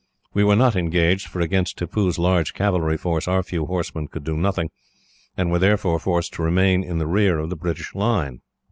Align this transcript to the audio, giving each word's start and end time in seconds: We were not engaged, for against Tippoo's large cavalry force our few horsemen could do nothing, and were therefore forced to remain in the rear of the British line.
We 0.33 0.43
were 0.43 0.55
not 0.55 0.75
engaged, 0.75 1.27
for 1.27 1.41
against 1.41 1.77
Tippoo's 1.77 2.17
large 2.17 2.55
cavalry 2.55 2.97
force 2.97 3.27
our 3.27 3.43
few 3.43 3.67
horsemen 3.67 4.07
could 4.07 4.23
do 4.23 4.35
nothing, 4.35 4.71
and 5.37 5.51
were 5.51 5.59
therefore 5.59 5.99
forced 5.99 6.33
to 6.33 6.41
remain 6.41 6.83
in 6.83 6.97
the 6.97 7.05
rear 7.05 7.37
of 7.37 7.51
the 7.51 7.55
British 7.55 7.93
line. 7.93 8.41